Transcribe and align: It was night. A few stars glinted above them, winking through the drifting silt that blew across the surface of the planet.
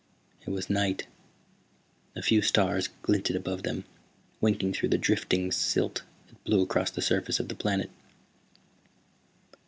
It 0.41 0.49
was 0.49 0.67
night. 0.67 1.05
A 2.15 2.23
few 2.23 2.41
stars 2.41 2.87
glinted 3.03 3.35
above 3.35 3.61
them, 3.61 3.83
winking 4.39 4.73
through 4.73 4.89
the 4.89 4.97
drifting 4.97 5.51
silt 5.51 6.01
that 6.27 6.43
blew 6.43 6.63
across 6.63 6.89
the 6.89 7.03
surface 7.03 7.39
of 7.39 7.49
the 7.49 7.55
planet. 7.55 7.91